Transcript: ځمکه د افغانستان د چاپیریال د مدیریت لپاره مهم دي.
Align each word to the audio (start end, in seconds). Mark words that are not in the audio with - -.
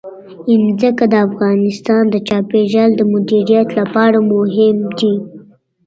ځمکه 0.79 1.05
د 1.13 1.15
افغانستان 1.27 2.03
د 2.09 2.15
چاپیریال 2.27 2.91
د 2.95 3.01
مدیریت 3.13 3.67
لپاره 3.79 4.17
مهم 4.33 4.77
دي. 4.99 5.13